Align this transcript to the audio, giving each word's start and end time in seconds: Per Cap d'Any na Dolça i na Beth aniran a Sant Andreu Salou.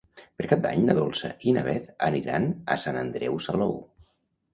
Per 0.39 0.43
Cap 0.51 0.61
d'Any 0.61 0.85
na 0.85 0.95
Dolça 0.99 1.29
i 1.51 1.53
na 1.57 1.63
Beth 1.67 1.91
aniran 2.07 2.47
a 2.77 2.79
Sant 2.85 2.99
Andreu 3.03 3.37
Salou. 3.49 3.77